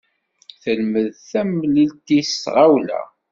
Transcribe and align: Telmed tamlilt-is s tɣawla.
Telmed 0.61 1.09
tamlilt-is 1.29 2.29
s 2.35 2.41
tɣawla. 2.43 3.01